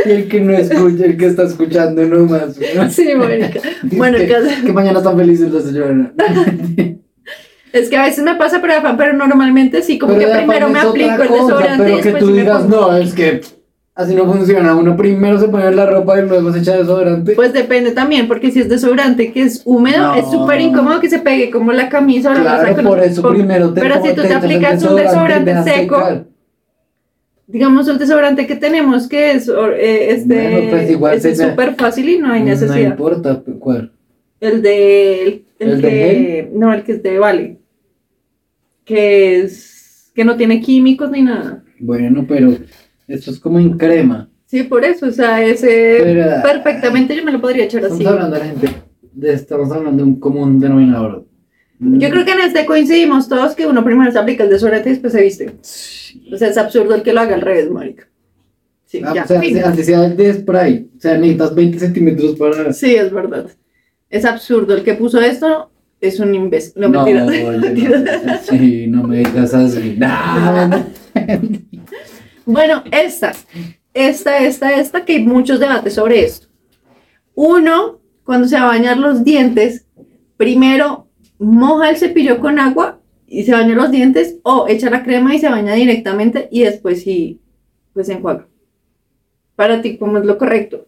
[0.06, 2.56] Y el que no escucha, el que está escuchando nomás.
[2.74, 2.90] ¿no?
[2.90, 3.60] Sí, marica.
[3.84, 4.28] Bueno, que,
[4.66, 6.08] que mañana están felices los señores.
[7.72, 10.68] Es que a veces me pasa por afán, pero normalmente sí, como Pero que primero
[10.70, 12.96] me aplico el cosa, desodorante y Pero que después tú sí me digas, pongo- no,
[12.96, 13.40] es que
[13.94, 14.74] así no funciona.
[14.74, 17.32] Uno primero se pone la ropa y luego se echa desodorante.
[17.34, 20.14] Pues depende también, porque si es desodorante que es húmedo, No.
[20.14, 23.28] es súper incómodo que se pegue como la camisa o la claro, con- por eso
[23.28, 26.24] primero te Pero si tú te el aplicas un y desodorante dejas seco, secar.
[27.46, 32.08] digamos el desodorante que tenemos que es eh, este Bueno, pues igual es súper fácil
[32.08, 32.78] y no hay No necesidad.
[32.90, 33.92] importa cuál.
[34.40, 37.58] el de el, el ¿El de que no, el que es de Vale.
[38.84, 41.62] Que es que no tiene químicos ni nada.
[41.78, 42.54] Bueno, pero
[43.06, 44.28] esto es como en crema.
[44.46, 48.06] Sí, por eso, o sea, ese Pero- perfectamente yo me lo podría echar Estamos así.
[48.08, 48.68] hablando de la gente,
[49.12, 51.26] de- estamos hablando de un común denominador.
[51.80, 54.92] Yo creo que en este coincidimos todos que uno primero se aplica el desodorante y
[54.92, 55.50] después se viste.
[56.32, 58.08] O sea, es absurdo el que lo haga al revés, marica.
[58.86, 62.72] Sí, Ah, ya, o sea, antes sea de spray, o sea, necesitas 20 centímetros para...
[62.72, 63.46] Sí, es verdad.
[64.10, 64.74] Es absurdo.
[64.74, 66.72] El que puso esto es un imbécil.
[66.76, 67.04] No,
[68.42, 69.98] sí, no me digas así.
[69.98, 70.86] No,
[72.46, 73.32] Bueno, esta,
[73.92, 76.46] esta, esta, esta, que hay muchos debates sobre esto.
[77.34, 79.86] Uno, cuando se va a bañar los dientes,
[80.36, 85.34] primero moja el cepillo con agua y se baña los dientes o echa la crema
[85.34, 87.40] y se baña directamente y después sí,
[87.92, 88.48] pues se enjuaga.
[89.54, 90.87] Para ti, ¿cómo es lo correcto?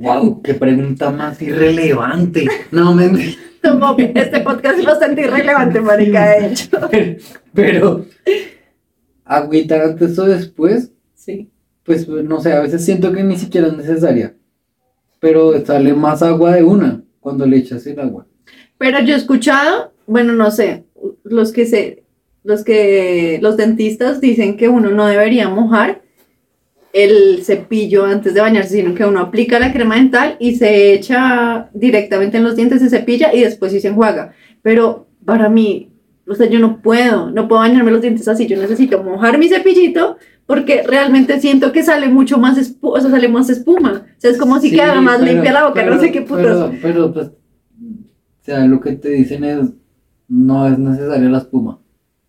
[0.00, 2.48] Wow, qué pregunta más irrelevante.
[2.70, 6.68] No me Como este podcast es bastante irrelevante, marica, de hecho.
[6.90, 7.16] pero,
[7.52, 8.06] pero
[9.24, 11.50] agüita antes o después, Sí.
[11.84, 14.34] pues no sé, a veces siento que ni siquiera es necesaria.
[15.20, 18.26] Pero sale más agua de una cuando le echas el agua.
[18.78, 20.84] Pero yo he escuchado, bueno, no sé,
[21.24, 22.04] los que se,
[22.42, 26.00] los que, los dentistas dicen que uno no debería mojar
[26.92, 31.68] el cepillo antes de bañarse, sino que uno aplica la crema dental y se echa
[31.72, 34.32] directamente en los dientes, se cepilla y después sí se enjuaga.
[34.62, 35.92] Pero para mí,
[36.26, 39.48] o sea, yo no puedo, no puedo bañarme los dientes así, yo necesito mojar mi
[39.48, 44.04] cepillito porque realmente siento que sale mucho más, espu- o sea, sale más espuma.
[44.16, 46.10] O sea, es como si Sí, quedara más pero- limpia la boca, no pero- sé
[46.10, 46.44] qué putas.
[46.44, 49.68] Pero, pero, pues, o sea, lo que te dicen es,
[50.28, 51.78] no es necesaria la espuma.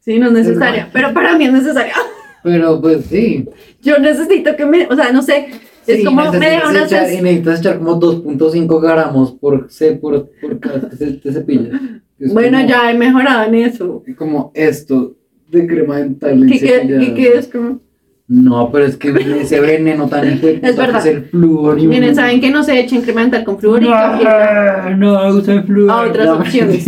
[0.02, 1.94] Sí, no es necesaria, pero para mí es necesaria.
[2.44, 3.48] Pero pues sí.
[3.82, 5.48] Yo necesito que me, o sea, no sé,
[5.88, 9.68] es Sí, como me necesitas deja una echar- y necesitas echar como 2.5 gramos por,
[10.00, 11.80] por, por cada que se- te cepillas.
[12.20, 14.04] Bueno, como- ya he mejorado en eso.
[14.18, 15.16] Como esto
[15.50, 16.46] de crema dental.
[16.48, 17.80] ¿Qué, qué, es como?
[18.28, 19.10] No, pero es que
[19.42, 21.06] ese veneno tan Es verdad.
[21.06, 21.78] el flúor.
[21.80, 25.56] y Miren, saben que no se echen crema dental con flúor y No, no, usa
[25.56, 25.92] el flúor.
[25.92, 26.36] A otras No.
[26.38, 26.86] opciones.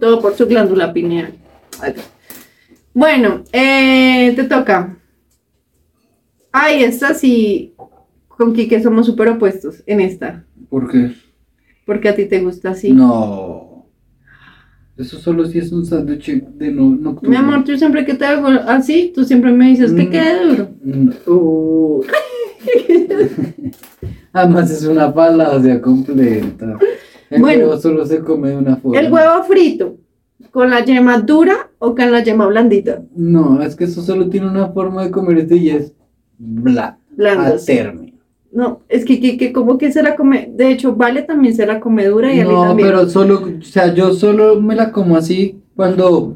[0.00, 1.32] todo por su glándula pineal.
[1.80, 2.06] Ay, Dios.
[3.02, 4.96] Bueno, eh, te toca.
[6.50, 7.72] Ay, esta sí,
[8.26, 11.12] con Kike somos súper opuestos en esta, ¿Por qué?
[11.86, 12.92] porque a ti te gusta así.
[12.92, 13.86] No.
[14.96, 17.30] Eso solo si es un sándwich de no, nocturno.
[17.30, 20.10] Mi amor, tú siempre que te hago así, tú siempre me dices que Mm.
[20.10, 20.68] quede duro.
[20.82, 21.12] No.
[21.32, 22.04] Uh.
[24.32, 26.76] Además es una falacia completa.
[27.30, 27.64] El Bueno.
[27.66, 28.98] huevo solo se come de una forma.
[28.98, 29.98] El huevo frito,
[30.50, 33.02] ¿con la yema dura o con la yema blandita?
[33.14, 35.92] No, es que eso solo tiene una forma de comerse y es
[36.38, 36.98] bla.
[37.16, 38.12] Blanda, término.
[38.52, 41.66] No, es que, que, que como que se la come, de hecho, Vale también se
[41.66, 42.88] la come dura y a mí No, también.
[42.88, 46.34] pero solo, o sea, yo solo me la como así cuando,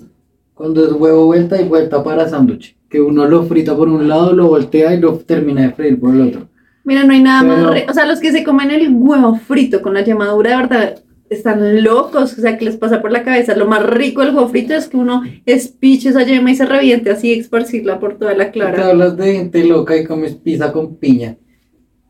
[0.54, 2.76] cuando es huevo vuelta y vuelta para sándwich.
[2.90, 6.14] Que uno lo frita por un lado, lo voltea y lo termina de freír por
[6.14, 6.48] el otro.
[6.84, 9.80] Mira, no hay nada Pero- más, o sea, los que se comen el huevo frito
[9.80, 10.94] con la yema dura, de verdad,
[11.34, 13.54] están locos, o sea, que les pasa por la cabeza.
[13.56, 17.10] Lo más rico del huevo frito es que uno espiche esa yema y se reviente
[17.10, 18.88] así y esparcirla por toda la Te clara.
[18.88, 21.36] hablas de gente loca y comes pizza con piña.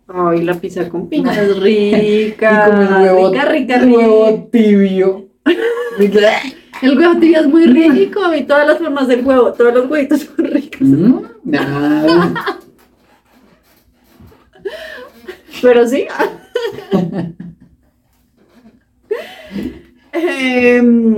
[0.08, 3.96] Ay, la pizza con piña es Y rica, comes huevo, rica, rica, rica.
[3.98, 5.28] huevo tibio.
[6.82, 10.20] El huevo tibio es muy rico, mí todas las formas del huevo, todos los huevitos
[10.22, 10.80] son ricos.
[10.80, 11.18] Mm.
[15.62, 16.06] Pero sí.
[20.12, 21.16] Em,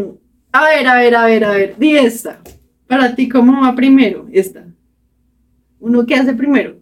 [0.53, 1.75] a ver, a ver, a ver, a ver.
[1.79, 2.41] Di esta.
[2.87, 4.27] Para ti, ¿cómo va primero?
[4.33, 4.67] Esta.
[5.81, 6.77] ¿Uno qué hace primero?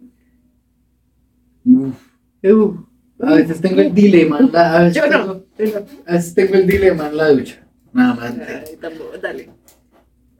[1.65, 1.95] Uf.
[2.43, 2.75] Uh,
[3.19, 4.39] A veces tengo el dilema.
[4.51, 5.43] la- a, veces Yo tengo, no.
[6.07, 7.65] a veces tengo el dilema en la ducha.
[7.93, 8.33] Nada más.
[8.37, 9.49] Ay, tampoco, dale.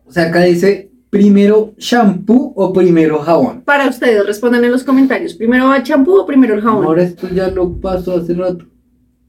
[0.06, 3.62] O sea, acá dice primero shampoo o primero jabón.
[3.62, 5.34] Para ustedes, respondan en los comentarios.
[5.36, 6.86] ¿Primero va champú o primero el jabón?
[6.86, 8.66] Ahora esto ya lo pasó hace rato.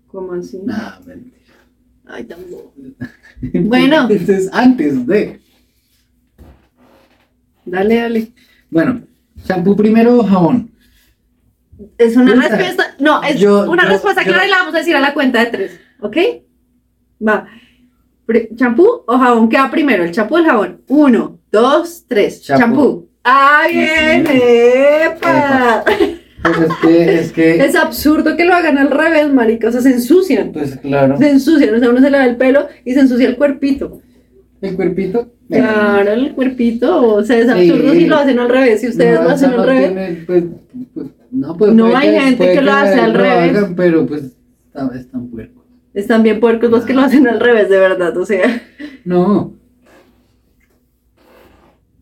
[0.09, 0.59] ¿Cómo así?
[0.65, 1.37] Nada, mentira.
[2.07, 2.73] Ay, tampoco.
[3.55, 4.03] Bueno.
[4.09, 5.41] Entonces, antes de.
[7.65, 8.33] Dale, dale.
[8.71, 9.03] Bueno,
[9.45, 10.71] shampoo primero o jabón.
[11.99, 12.49] Es una Puta.
[12.49, 12.95] respuesta.
[13.01, 15.13] No, es Yo- una yo- respuesta yo- clara y la vamos a decir a la
[15.15, 15.81] cuenta de tres.
[16.01, 16.17] ¿Ok?
[17.27, 17.47] Va.
[18.57, 19.49] ¿Champú o jabón?
[19.49, 20.05] ¿Qué va primero?
[20.05, 20.83] ¿El champú o el jabón?
[20.89, 22.43] Uno, dos, tres.
[22.43, 22.63] Champú.
[22.65, 23.11] Champú.
[23.25, 24.25] ¡Ah, bien!
[26.45, 27.57] Pues es que, es que.
[27.65, 29.69] Es absurdo que lo hagan al revés, marica.
[29.69, 30.53] O sea, se ensucian.
[30.53, 31.17] Pues claro.
[31.19, 31.75] Se ensucian.
[31.75, 34.01] O sea, uno se lava el pelo y se ensucia el cuerpito.
[34.61, 35.31] El cuerpito.
[35.51, 37.15] Claro, el cuerpito.
[37.15, 37.51] O sea, es Sí.
[37.71, 38.81] absurdo si lo hacen al revés.
[38.81, 39.87] Si ustedes No, lo hacen al revés.
[39.93, 40.45] tiene, pues,
[40.95, 43.57] pues, no, pues, hay gente que lo hace al revés.
[43.57, 44.23] hagan, pero pues
[44.67, 45.65] esta vez tan puerco.
[45.93, 48.17] Están bien puercos los que lo hacen al revés, de verdad.
[48.17, 48.63] O sea.
[49.05, 49.55] No.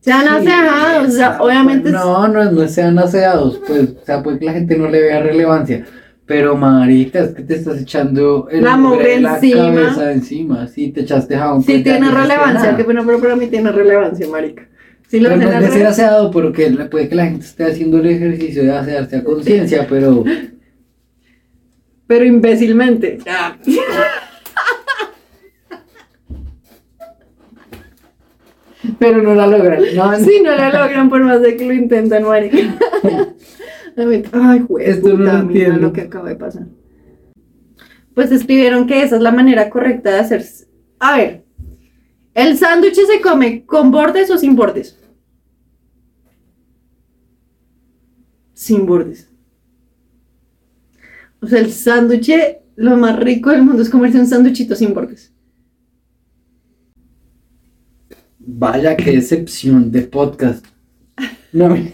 [0.03, 4.23] Sean Sí, aseajados, o sea, obviamente es- No, no, no sean aseados, pues, o sea,
[4.23, 5.85] pues que la gente no le vea relevancia.
[6.27, 9.65] Pero, marica, es que te estás echando el La mugre la encima.
[9.67, 10.67] cabeza encima.
[10.69, 11.62] Sí, te echaste jabón.
[11.62, 14.69] sí pues, tiene relevancia, que bueno, pero para mí tiene relevancia, marica.
[15.09, 17.65] Si lo Pero hacen no es de ser aseado, porque puede que la gente esté
[17.65, 20.25] haciendo el ejercicio de asearse a conciencia, pero
[22.09, 23.19] pero imbécilmente.
[29.03, 29.83] Pero no la logran.
[29.97, 32.57] No, Sí, no lo logran por más de que lo intentan, marica.
[34.33, 36.69] Ay, juez, Esto no lo mira lo que acaba de pasar.
[38.15, 40.45] Pues escribieron que esa es la manera correcta de hacer.
[41.01, 41.45] A ver,
[42.33, 44.97] ¿el sándwich se come con bordes o sin bordes?
[48.55, 49.29] Sin bordes.
[51.41, 52.31] O sea, el sándwich,
[52.77, 55.32] lo más rico del mundo es comerse un sándwichito sin bordes.
[58.44, 60.66] Vaya, qué decepción de podcast.
[61.52, 61.74] No,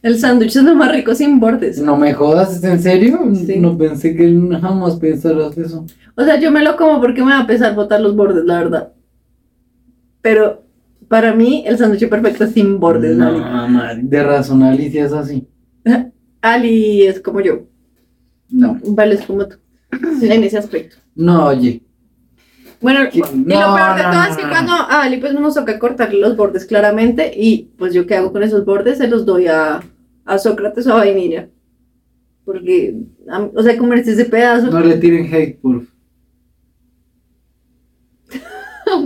[0.00, 1.78] El sándwich es lo más rico sin bordes.
[1.80, 3.20] no me jodas, ¿es en serio?
[3.34, 3.58] Sí.
[3.58, 4.24] No pensé que
[4.60, 5.84] jamás pensaras eso.
[6.16, 8.58] O sea, yo me lo como porque me va a pesar botar los bordes, la
[8.58, 8.92] verdad.
[10.22, 10.64] Pero
[11.08, 13.32] para mí, el sándwich perfecto es sin bordes, no,
[13.68, 15.46] madre, de razón Alicia es así.
[16.40, 17.66] Ali es como yo.
[18.50, 19.56] No, Vale, es como tú.
[20.22, 20.96] En ese aspecto.
[21.14, 21.82] no, oye.
[22.80, 24.48] Bueno, y lo peor de todo no, es que no.
[24.50, 28.32] cuando a Ali pues nos toca cortarle los bordes claramente y pues yo qué hago
[28.32, 29.80] con esos bordes se los doy a,
[30.24, 31.48] a Sócrates o a Vainilla.
[32.44, 32.94] Porque,
[33.28, 34.70] a- o sea, comerse ese pedazo.
[34.70, 35.82] No le tiren hate, por.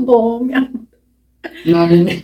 [0.06, 0.70] Oh, mi amor.
[1.66, 2.22] No, ni-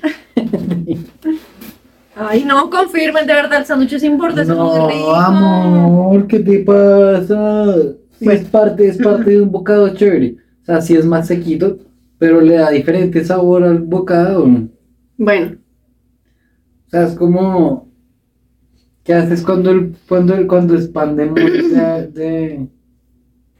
[2.14, 5.06] Ay, no, confirmen, de verdad, el sándwich sin bordes es muy rico.
[5.06, 7.64] no, amor, ¿qué te pasa?
[8.20, 8.32] Bueno.
[8.32, 10.36] es parte, es parte de un bocado chévere.
[10.68, 11.78] O sea, sí es más sequito,
[12.18, 14.44] pero le da diferente sabor al bocado.
[14.44, 14.68] O
[15.16, 15.56] Bueno,
[16.88, 17.88] sea, es como.
[19.02, 21.24] ¿Qué haces cuando el, cuando el, cuando pan de,
[22.12, 22.68] de,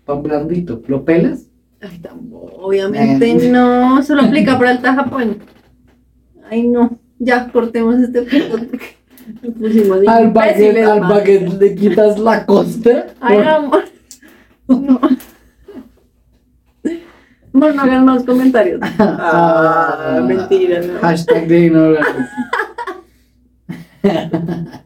[0.05, 0.83] pan blandito?
[0.87, 1.47] ¿Lo pelas?
[1.81, 5.38] Ay, tampoco, obviamente no, solo aplica para el Tajapón.
[6.51, 8.77] Ay, no, ya cortemos este punto
[9.59, 13.07] pusimos Al baguette, al baguette le quitas la costa.
[13.21, 13.85] Ay, amor.
[14.68, 15.01] No.
[17.59, 18.81] No hagan más comentarios.
[18.99, 21.01] Ah, mentira, no.
[21.01, 22.31] Hashtag de ignorancia.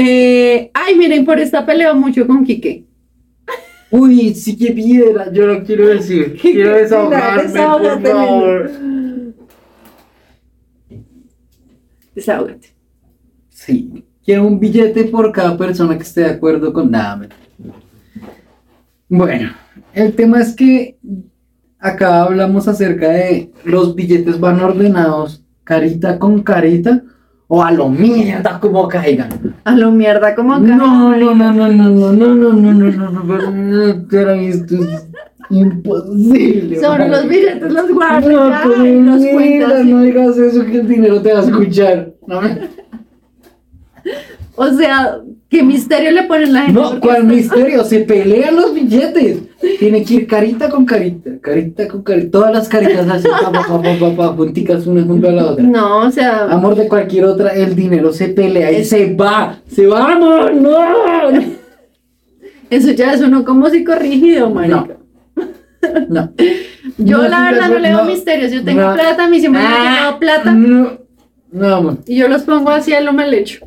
[0.00, 2.84] Eh, ay, miren, por esta peleo mucho con Quique.
[3.90, 6.38] Uy, sí que piedra, yo lo quiero decir.
[6.40, 8.70] Quiero desahogarme, por favor.
[12.14, 12.68] Desahógate.
[13.48, 17.28] Sí, quiero un billete por cada persona que esté de acuerdo con nada.
[19.08, 19.52] Bueno,
[19.98, 20.96] el tema es que
[21.78, 27.02] acá hablamos acerca de los billetes van ordenados carita con carita
[27.46, 29.28] o a lo mierda como caigan.
[29.64, 30.64] A lo mierda, como acá.
[30.66, 34.74] No, no, no, no, no, no, no, no, no, no, no, no, no, pero esto
[34.76, 35.06] es
[35.50, 36.78] imposible.
[36.80, 41.32] Sobre los billetes los guardas No, pero mira, no digas eso que el dinero te
[41.32, 42.12] va a escuchar.
[42.26, 42.77] No, me-
[44.60, 45.18] O sea,
[45.48, 46.80] ¿qué misterio le ponen la gente?
[46.80, 47.84] no ¿cuál misterio?
[47.84, 49.38] Se pelean los billetes.
[49.78, 53.62] Tiene que ir carita con carita, carita con carita, todas las caritas así, pa, pa,
[53.66, 55.64] pa, pa, pa, junticas una junto a la otra.
[55.64, 59.86] No, o sea, Amor de cualquier otra, el dinero se pelea y se va, se
[59.86, 60.76] va, amor, no.
[62.70, 64.86] eso ya es uno como psicorrígido, marica.
[66.08, 66.32] No.
[66.98, 68.04] Yo No, la sí, verdad no no, le veo no.
[68.06, 68.50] misterios.
[68.52, 70.98] Yo tengo plata, mí siempre me ha Ah, llegado plata No,
[71.52, 71.98] no, amor.
[72.06, 73.60] y yo los pongo así a lo mal hecho.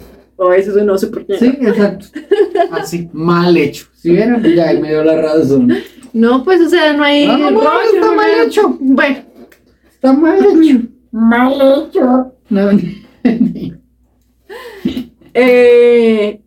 [0.44, 1.38] O eso es no sé por qué.
[1.38, 2.08] Sí, exacto.
[2.72, 3.86] Así, mal hecho.
[3.94, 4.42] ¿Sí vieron?
[4.44, 5.72] Ya, él me dio la razón.
[6.14, 7.28] No, pues o sea, no hay.
[7.28, 8.78] No, no, rollo, está no mal hecho.
[8.80, 9.18] Bueno,
[9.94, 10.80] Está mal hecho.
[11.12, 12.34] Mal hecho.
[12.50, 12.70] No,
[15.36, 16.42] eh,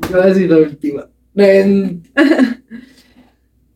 [0.00, 1.08] yo voy a decir la última.
[1.36, 2.02] En-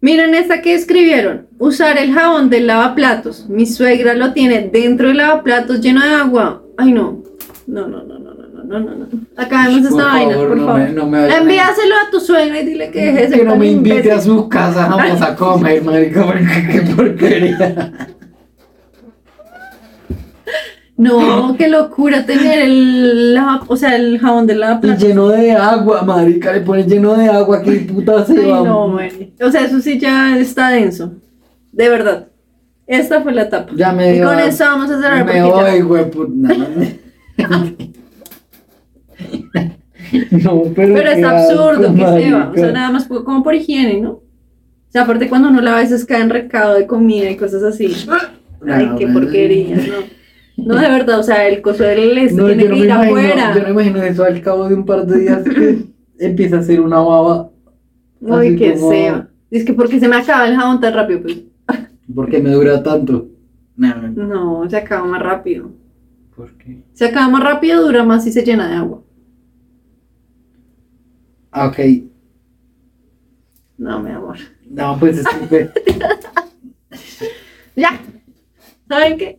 [0.00, 1.46] miren esta que escribieron.
[1.60, 3.48] Usar el jabón del lavaplatos.
[3.48, 6.64] Mi suegra lo tiene dentro del lavaplatos lleno de agua.
[6.76, 7.22] Ay, no.
[7.68, 8.18] No, no, no,
[8.66, 9.06] no, no, no.
[9.36, 10.80] Acabemos esta vaina, favor, por no favor.
[10.80, 13.66] me- no me Envíaselo a tu suegra y dile que deje de Que no me
[13.68, 14.12] invite imbécil.
[14.12, 17.92] a su casa, vamos a comer, marica, porque qué porquería.
[20.98, 25.02] No, qué locura tener el, lava- o sea, el jabón del Y lavaplatos.
[25.02, 28.62] lleno de agua, marica, le pones lleno de agua, qué puta se Ay, va.
[28.62, 29.34] no, güey.
[29.42, 31.12] O sea, eso sí ya está denso.
[31.72, 32.28] De verdad.
[32.86, 33.72] Esta fue la etapa.
[33.76, 34.48] Ya me y dio con asco.
[34.48, 36.54] eso vamos a cerrar Me voy, güey, puta.
[40.30, 40.94] No, pero.
[40.94, 42.50] Pero es absurdo que se va.
[42.50, 44.10] O sea, nada más como por higiene, ¿no?
[44.12, 44.22] O
[44.90, 47.92] sea, aparte cuando uno lava a veces cae en recado de comida y cosas así.
[48.68, 49.20] Ay, No, qué bueno.
[49.20, 50.64] porquería, ¿no?
[50.64, 52.84] No, de verdad, o sea, el coso del este No, tiene no, que me ir
[52.86, 53.54] imagino, afuera.
[53.54, 55.84] yo no imagino eso al cabo de un par de días que
[56.18, 57.50] empieza a hacer una baba.
[58.30, 59.28] Ay, qué como- sea.
[59.50, 61.38] Es que porque se me acaba el jabón tan rápido, pues.
[62.14, 63.26] Porque me dura tanto.
[63.76, 65.70] No, no, No, se acaba más rápido.
[66.34, 66.78] ¿Por qué?
[66.94, 69.02] Se acaba más rápido, dura más y se llena de agua.
[71.56, 71.78] Ok.
[73.78, 74.38] No, mi amor.
[74.68, 75.70] No, pues es que...
[77.76, 78.00] Ya.
[78.88, 79.38] ¿Saben qué?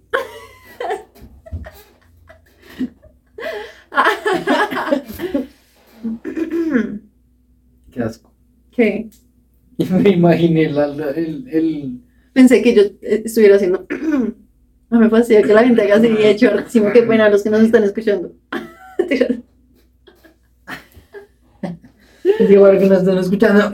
[7.91, 8.33] Qué asco.
[8.71, 9.09] ¿Qué?
[9.77, 12.01] Y me imaginé la- la- el, el...
[12.33, 13.85] Pensé que yo eh, estuviera haciendo.
[14.89, 16.49] No me fastidia que la gente haga así de hecho.
[16.49, 18.31] Decimos qué pena a los que nos están escuchando.
[22.49, 23.73] Igual que nos están escuchando.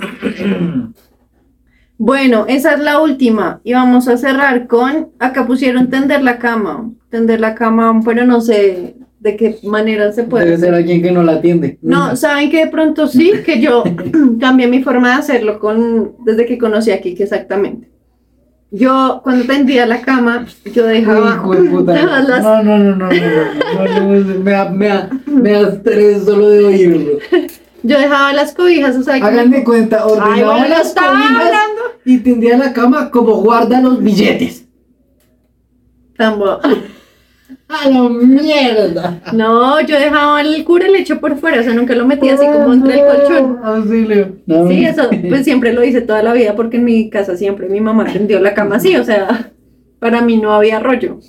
[1.97, 3.61] Bueno, esa es la última.
[3.63, 5.09] Y vamos a cerrar con.
[5.19, 6.91] Acá pusieron tender la cama.
[7.09, 10.45] Tender la cama, pero no sé de qué manera se puede.
[10.45, 11.77] Debe ser alguien que no la atiende.
[11.81, 13.83] No, saben que de pronto sí, que yo
[14.39, 17.89] cambié mi forma de hacerlo con desde que conocí a Kike exactamente.
[18.71, 22.21] Yo cuando tendía la cama, yo dejaba Hijo de puta.
[22.23, 25.69] las- No, no, no, no, no, no, no, no, me da, me da, me da
[25.69, 27.11] estrés solo de oírlo.
[27.83, 31.11] Yo dejaba las cobijas, o sea, que- Hagan de cuenta, Ay, ordenaba bueno, las estaba
[31.11, 31.81] cobijas hablando.
[32.05, 34.65] y tendía la cama como guarda los billetes.
[36.17, 36.59] Tan bo-
[37.69, 39.19] ¡A la mierda!
[39.33, 42.99] No, yo dejaba el curelecho por fuera, o sea, nunca lo metía así como entre
[42.99, 43.59] el colchón.
[43.63, 44.35] Auxilio.
[44.45, 47.67] No, Sí, eso, pues siempre lo hice toda la vida porque en mi casa siempre
[47.69, 49.51] mi mamá tendió la cama así, o sea,
[49.99, 51.19] para mí no había rollo.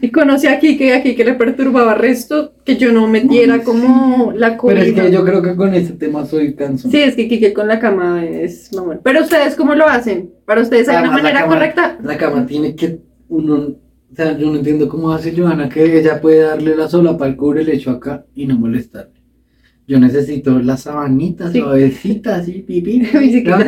[0.00, 4.32] Y conocí a Kike y a Kike le perturbaba resto que yo no metiera como
[4.32, 4.82] la Pero cobija.
[4.82, 6.90] es que yo creo que con este tema soy cansón.
[6.90, 9.00] Sí, es que Kike con la cama es mamón.
[9.02, 10.30] Pero ustedes, ¿cómo lo hacen?
[10.44, 11.98] ¿Para ustedes hay una Además, la manera cama- correcta?
[12.02, 16.20] La cama tiene que uno, o sea, yo no entiendo cómo hace Johanna que ella
[16.20, 19.15] puede darle la sola para el cubre el hecho acá y no molestarle.
[19.88, 21.60] Yo necesito las sabanitas Sí.
[21.60, 23.02] suavecitas así, pipí.
[23.44, 23.58] Lo,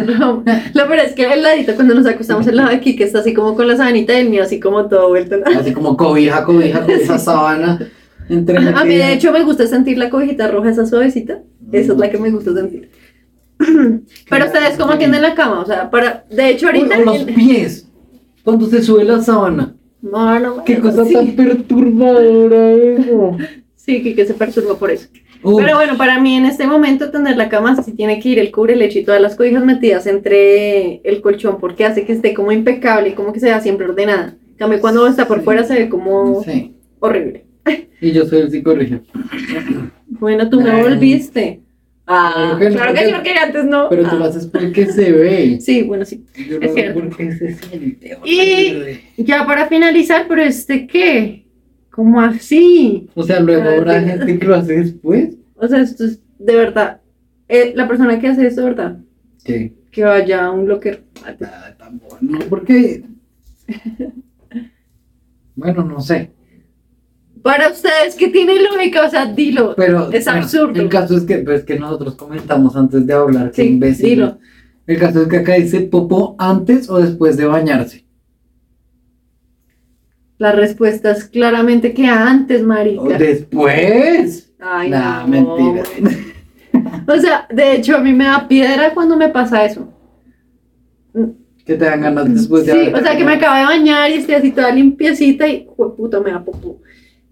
[0.74, 3.32] lo peor es que el ladito cuando nos acostamos al lado de Kike está así
[3.34, 5.36] como con la sabanita y el mío así como todo vuelto.
[5.56, 7.78] Así como cobija, cobija, con esa sábana.
[8.28, 11.40] Entre A mí de hecho me gusta sentir la cobijita roja, esa suavecita.
[11.70, 12.90] Esa es la que me gusta sentir.
[14.28, 16.98] Pero ustedes cómo atienden la cama, o sea, para, de hecho ahorita...
[16.98, 17.88] O los pies.
[18.44, 19.74] Cuando se sube la sábana.
[20.02, 23.36] No, no, Qué cosa sí, tan perturbadora eso.
[23.76, 25.08] Sí, que, que se perturba por eso.
[25.42, 28.38] Uf, Pero bueno, para mí en este momento tender la cama sí tiene que ir
[28.38, 32.34] el cubre lecho y todas las cobijas metidas entre el colchón porque hace que esté
[32.34, 34.36] como impecable y como que se vea siempre ordenada.
[34.50, 35.44] En cambio, cuando está por Sí.
[35.44, 36.74] fuera se ve como Sí.
[36.98, 37.44] horrible.
[38.00, 39.02] Y yo soy el psicorregio.
[40.08, 40.82] Bueno, tú me Ay.
[40.82, 41.60] volviste.
[42.06, 43.88] Ah, Claro que no, claro que porque- sí, porque antes no.
[43.90, 44.14] Pero tú Ah.
[44.14, 45.58] lo haces porque se ve.
[45.60, 46.24] Sí, bueno, sí.
[46.48, 47.00] Yo Es no sé cierto.
[47.00, 48.18] por qué se siente.
[48.24, 49.00] Y- horrible.
[49.18, 51.44] Ya para finalizar, pero este qué?
[51.98, 53.08] ¿Cómo así?
[53.16, 54.06] O sea, luego Ah, habrá sí.
[54.08, 55.34] gente que lo hace después.
[55.56, 57.00] O sea, esto es de verdad.
[57.48, 58.98] Eh, la persona que hace esto, ¿verdad?
[59.42, 59.72] ¿Qué?
[59.90, 61.02] Que vaya a un locker.
[61.40, 62.38] Nada tan bueno.
[62.48, 63.02] Porque.
[65.56, 66.30] Bueno, no sé.
[67.42, 69.04] Para ustedes, que tiene lógica?
[69.06, 69.74] O sea, dilo.
[69.76, 70.08] Pero.
[70.12, 70.80] Es bueno, absurdo.
[70.80, 73.50] El caso es que, pues, que nosotros comentamos antes de hablar.
[73.50, 74.08] que Sí, imbécil.
[74.10, 74.38] dilo.
[74.86, 78.04] El caso es que acá dice popó antes o después de bañarse.
[80.38, 83.18] La respuesta es claramente que antes, ¿O marica.
[83.18, 84.52] después?
[84.60, 85.28] Ay, Nah, no.
[85.28, 85.82] mentira.
[87.08, 89.88] O sea, de hecho, a mí me da piedra cuando me pasa eso.
[91.64, 94.14] Que te dan ganas después de sí, o sea, que me acabo de bañar y
[94.14, 96.80] estoy así toda limpiecita y, puta, me da popó.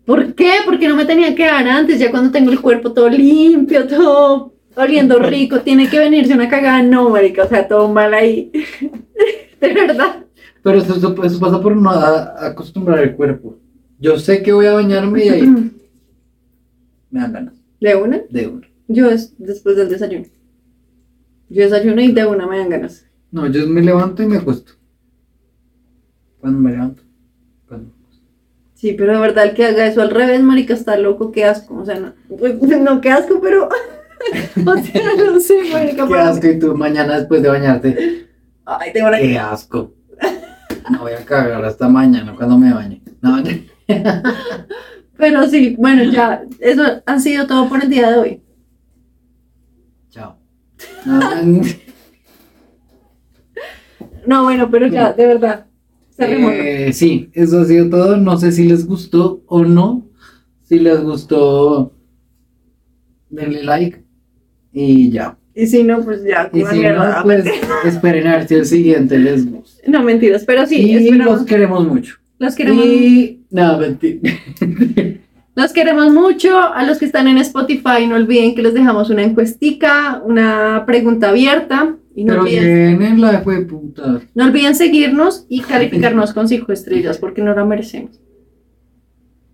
[0.05, 0.51] ¿Por qué?
[0.65, 4.55] Porque no me tenía que dar antes, ya cuando tengo el cuerpo todo limpio, todo
[4.77, 8.51] oliendo rico, tiene que venirse una cagada, no, marica, o sea, todo mal ahí.
[9.61, 10.26] De verdad.
[10.67, 13.57] Pero eso, eso- eso pasa por no a- acostumbrar el cuerpo.
[14.01, 15.47] Yo sé que voy a bañarme y ahí
[17.11, 18.21] me dan ganas ¿De una?
[18.29, 18.67] de una.
[18.89, 20.25] Yo es después del desayuno.
[21.51, 23.07] Yo desayuno y de una me dan ganas.
[23.31, 24.73] No, yo me levanto y me acuesto.
[26.41, 27.03] Cuando me levanto.
[27.69, 27.93] Cuando-
[28.75, 31.77] Sí, pero de verdad el que haga eso al revés, marica, está loco, qué asco.
[31.77, 33.69] O sea, no, pues, no qué asco, pero.
[34.67, 36.09] o sea, no sé, marica.
[36.09, 38.27] Qué asco y tú mañana después de bañarte.
[38.65, 39.19] Ay, tengo una.
[39.19, 39.93] Qué asco.
[40.91, 43.03] No voy a cagar hasta mañana cuando me bañe.
[43.21, 43.43] No,
[45.17, 48.43] Pero sí, bueno, ya, eso ha sido todo por el día de hoy.
[50.11, 50.37] chao.
[51.05, 51.21] No,
[54.27, 55.67] No, bueno, pero ya, de verdad.
[56.19, 58.17] Eh, sí, eso ha sido todo.
[58.17, 60.07] No sé si les gustó o no.
[60.63, 61.93] Si les gustó,
[63.31, 64.05] denle like
[64.73, 65.39] y ya.
[65.59, 67.47] Y si no, pues ya, Y si no, pues
[67.87, 69.83] esperen a ver si el siguiente les gusta.
[69.91, 71.39] No, mentiras, pero sí, y esperamos.
[71.39, 72.17] los queremos mucho.
[72.39, 74.33] Los queremos, Y no, mentira.
[75.55, 76.59] los queremos mucho.
[76.61, 81.31] A los que están en Spotify, no olviden que les dejamos una encuestica, una pregunta
[81.31, 81.97] abierta.
[82.15, 84.21] Y no Pero olviden, tienen la fue puta.
[84.35, 88.21] no olviden seguirnos y calificarnos con cinco estrellas porque no la merecemos.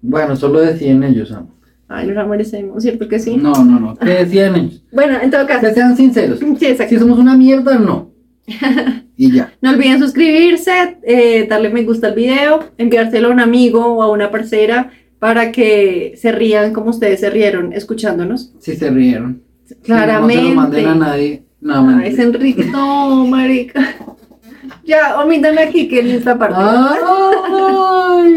[0.01, 1.55] Bueno, solo decían ellos, amo.
[1.93, 3.37] Ay, no la merecemos, ¿cierto que sí?
[3.37, 3.95] No, no, no.
[3.95, 4.83] Decían ellos.
[4.93, 5.67] Bueno, en todo caso.
[5.67, 6.41] Que sean sinceros.
[6.59, 6.95] Sí, exacto.
[6.95, 8.11] Si somos una mierda, no.
[9.17, 9.53] Y ya.
[9.61, 14.11] No olviden suscribirse, eh, darle me gusta al video, enviárselo a un amigo o a
[14.11, 18.53] una parcera para que se rían como ustedes se rieron escuchándonos.
[18.59, 19.43] Si se rieron.
[19.85, 20.43] Claramente.
[20.43, 21.43] No se lo manden a nadie.
[21.61, 22.09] No, Ay, mentira.
[22.09, 22.65] es Enrique.
[22.65, 23.95] No, marica.
[24.85, 26.57] Ya, omítame aquí que en esta parte.
[26.59, 28.33] Ay.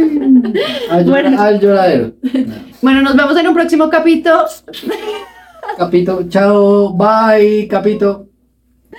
[0.90, 1.42] Al, Bueno.
[1.42, 2.12] al lloradero.
[2.82, 4.46] Bueno, nos vemos en un próximo capítulo.
[5.78, 8.28] Capito, chao, bye, Capito.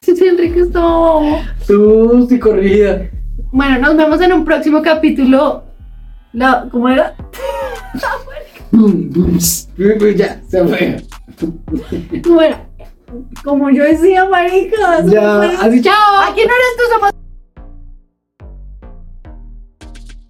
[0.07, 1.41] Enrique, no.
[1.67, 3.09] Tú, sí, corrida.
[3.53, 5.65] Bueno, nos vemos en un próximo capítulo.
[6.33, 7.15] La, ¿Cómo era?
[10.17, 10.97] Ya, se fue.
[12.23, 12.67] ¿Cómo era?
[13.45, 15.03] Como yo decía, marica.
[15.07, 16.21] Ya, así, chao.
[16.23, 17.11] Aquí no eres tú, somos